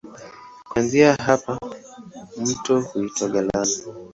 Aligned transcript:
Kuanzia 0.63 1.15
hapa 1.15 1.59
mto 2.41 2.81
huitwa 2.81 3.29
Galana. 3.29 3.67